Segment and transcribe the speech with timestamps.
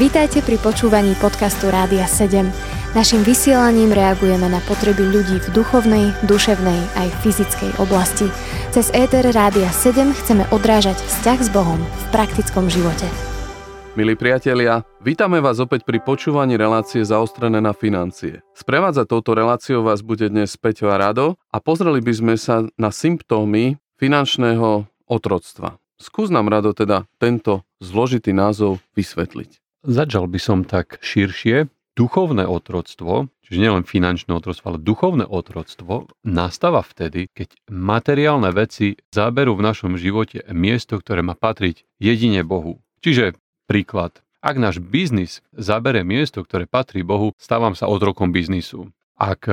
[0.00, 2.48] Vítajte pri počúvaní podcastu Rádia 7.
[2.90, 8.26] Naším vysielaním reagujeme na potreby ľudí v duchovnej, duševnej aj fyzickej oblasti.
[8.74, 13.06] Cez ETR Rádia 7 chceme odrážať vzťah s Bohom v praktickom živote.
[13.94, 18.42] Milí priatelia, vítame vás opäť pri počúvaní relácie zaostrené na financie.
[18.54, 22.90] Sprevádza touto reláciou vás bude dnes Peťo a Rado a pozreli by sme sa na
[22.90, 25.78] symptómy finančného otroctva.
[26.00, 29.60] Skús nám Rado teda tento zložitý názov vysvetliť.
[29.82, 31.72] Začal by som tak širšie.
[31.98, 39.58] Duchovné otroctvo, čiže nielen finančné otroctvo, ale duchovné otroctvo nastáva vtedy, keď materiálne veci záberú
[39.58, 42.80] v našom živote miesto, ktoré má patriť jedine Bohu.
[43.04, 43.36] Čiže
[43.68, 44.22] príklad.
[44.40, 48.88] Ak náš biznis zabere miesto, ktoré patrí Bohu, stávam sa otrokom biznisu.
[49.20, 49.52] Ak, e,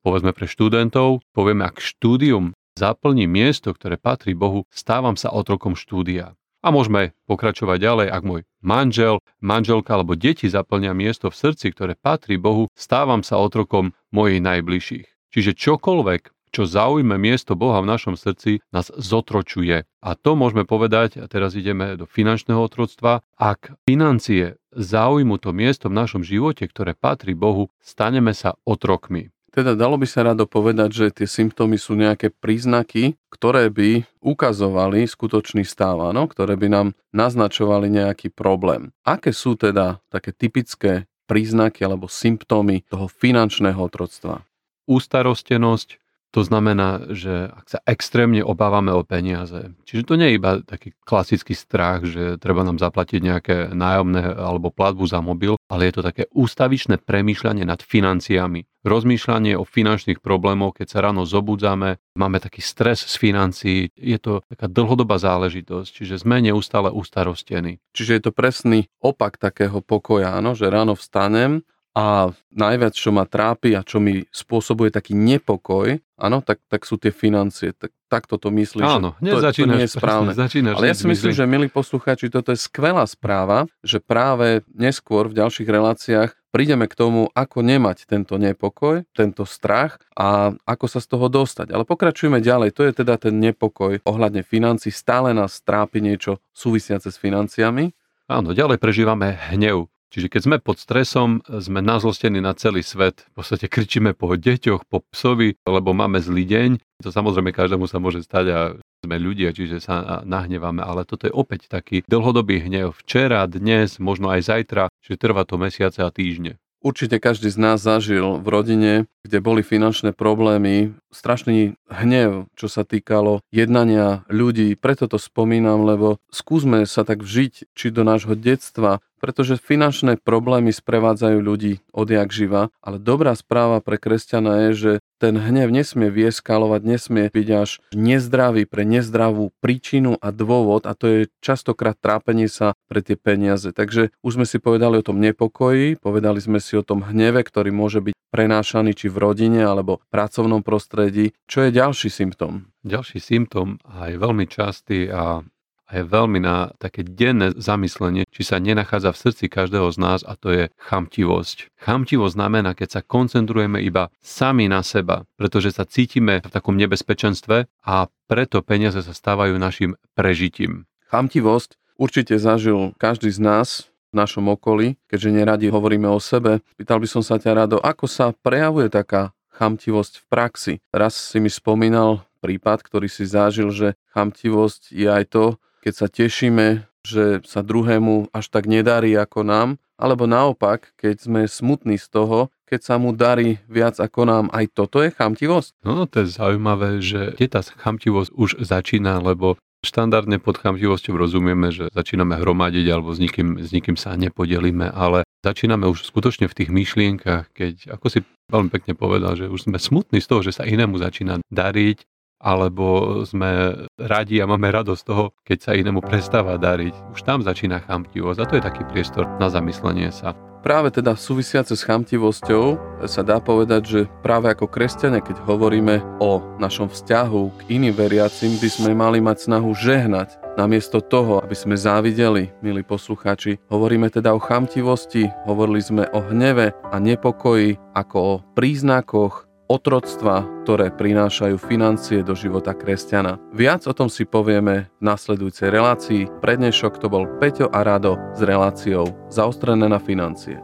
[0.00, 6.32] povedzme pre študentov, povieme, ak štúdium zaplní miesto, ktoré patrí Bohu, stávam sa otrokom štúdia.
[6.66, 11.94] A môžeme pokračovať ďalej, ak môj manžel, manželka alebo deti zaplňa miesto v srdci, ktoré
[11.94, 15.06] patrí Bohu, stávam sa otrokom mojich najbližších.
[15.30, 19.86] Čiže čokoľvek, čo zaujme miesto Boha v našom srdci, nás zotročuje.
[20.02, 25.86] A to môžeme povedať, a teraz ideme do finančného otroctva, ak financie zaujmu to miesto
[25.86, 29.30] v našom živote, ktoré patrí Bohu, staneme sa otrokmi.
[29.56, 35.08] Teda dalo by sa rado povedať, že tie symptómy sú nejaké príznaky, ktoré by ukazovali
[35.08, 36.28] skutočný stav, áno?
[36.28, 38.92] ktoré by nám naznačovali nejaký problém.
[39.00, 44.44] Aké sú teda také typické príznaky alebo symptómy toho finančného otroctva?
[44.84, 46.04] Ústarostenosť,
[46.36, 50.92] to znamená, že ak sa extrémne obávame o peniaze, čiže to nie je iba taký
[51.00, 56.02] klasický strach, že treba nám zaplatiť nejaké nájomné alebo platbu za mobil, ale je to
[56.04, 58.68] také ústavičné premýšľanie nad financiami.
[58.84, 64.44] Rozmýšľanie o finančných problémoch, keď sa ráno zobudzame, máme taký stres z financií, je to
[64.44, 67.80] taká dlhodobá záležitosť, čiže sme neustále ustarostení.
[67.96, 70.52] Čiže je to presný opak takého pokoja, áno?
[70.52, 71.64] že ráno vstanem
[71.96, 77.00] a najviac, čo ma trápi a čo mi spôsobuje taký nepokoj, áno, tak, tak sú
[77.00, 77.72] tie financie.
[77.72, 78.84] Tak, takto to myslíš.
[78.84, 80.36] Áno, to, to nie je správne.
[80.44, 85.32] Začínaš, Ale ja si myslím, že milí poslucháči, toto je skvelá správa, že práve neskôr
[85.32, 91.00] v ďalších reláciách prídeme k tomu, ako nemať tento nepokoj, tento strach a ako sa
[91.00, 91.72] z toho dostať.
[91.72, 92.76] Ale pokračujeme ďalej.
[92.76, 94.92] To je teda ten nepokoj ohľadne financí.
[94.92, 97.96] Stále nás trápi niečo súvisiace s financiami.
[98.28, 99.88] Áno, ďalej prežívame hnev.
[100.16, 103.28] Čiže keď sme pod stresom, sme nazlostení na celý svet.
[103.36, 106.70] V podstate kričíme po deťoch, po psovi, lebo máme zlý deň.
[107.04, 108.60] To samozrejme každému sa môže stať a
[109.04, 112.96] sme ľudia, čiže sa nahnevame, ale toto je opäť taký dlhodobý hnev.
[113.04, 116.56] Včera, dnes, možno aj zajtra, čiže trvá to mesiace a týždne.
[116.86, 118.92] Určite každý z nás zažil v rodine,
[119.26, 124.78] kde boli finančné problémy, strašný hnev, čo sa týkalo jednania ľudí.
[124.78, 130.70] Preto to spomínam, lebo skúsme sa tak vžiť, či do nášho detstva, pretože finančné problémy
[130.72, 136.80] sprevádzajú ľudí odjak živa, ale dobrá správa pre kresťana je, že ten hnev nesmie vieskalovať,
[136.84, 142.76] nesmie byť až nezdravý pre nezdravú príčinu a dôvod a to je častokrát trápenie sa
[142.86, 143.72] pre tie peniaze.
[143.72, 147.72] Takže už sme si povedali o tom nepokoji, povedali sme si o tom hneve, ktorý
[147.72, 151.32] môže byť prenášaný či v rodine alebo v pracovnom prostredí.
[151.48, 152.68] Čo je ďalší symptóm?
[152.84, 155.40] Ďalší symptóm aj veľmi častý a
[155.86, 160.20] a je veľmi na také denné zamyslenie, či sa nenachádza v srdci každého z nás
[160.26, 161.70] a to je chamtivosť.
[161.78, 167.70] Chamtivosť znamená, keď sa koncentrujeme iba sami na seba, pretože sa cítime v takom nebezpečenstve
[167.86, 170.90] a preto peniaze sa stávajú našim prežitím.
[171.06, 173.68] Chamtivosť určite zažil každý z nás
[174.10, 176.66] v našom okolí, keďže neradi hovoríme o sebe.
[176.74, 180.74] Pýtal by som sa ťa rado, ako sa prejavuje taká chamtivosť v praxi.
[180.92, 185.44] Raz si mi spomínal prípad, ktorý si zažil, že chamtivosť je aj to,
[185.86, 191.40] keď sa tešíme, že sa druhému až tak nedarí ako nám, alebo naopak, keď sme
[191.46, 195.86] smutní z toho, keď sa mu darí viac ako nám, aj toto je chamtivosť?
[195.86, 199.54] No, to je zaujímavé, že kde tá chamtivosť už začína, lebo
[199.86, 205.22] štandardne pod chamtivosťou rozumieme, že začíname hromadiť alebo s nikým, s nikým sa nepodelíme, ale
[205.46, 208.18] začíname už skutočne v tých myšlienkach, keď, ako si
[208.50, 212.02] veľmi pekne povedal, že už sme smutní z toho, že sa inému začína dariť,
[212.40, 217.16] alebo sme radi a máme radosť toho, keď sa inému prestáva dariť.
[217.16, 220.36] Už tam začína chamtivosť a to je taký priestor na zamyslenie sa.
[220.66, 226.42] Práve teda súvisiace s chamtivosťou sa dá povedať, že práve ako kresťania, keď hovoríme o
[226.58, 230.34] našom vzťahu k iným veriacim, by sme mali mať snahu žehnať.
[230.58, 236.74] Namiesto toho, aby sme závideli, milí poslucháči, hovoríme teda o chamtivosti, hovorili sme o hneve
[236.90, 243.38] a nepokoji ako o príznakoch otroctva, ktoré prinášajú financie do života kresťana.
[243.54, 246.30] Viac o tom si povieme v nasledujúcej relácii.
[246.42, 250.58] Prednešok to bol Peťo a Rado s reláciou Zaostrené na financie.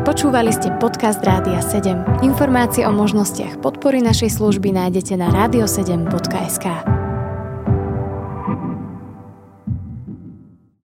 [0.00, 2.24] Počúvali ste podcast Rádia 7.
[2.26, 6.99] Informácie o možnostiach podpory našej služby nájdete na radio7.sk.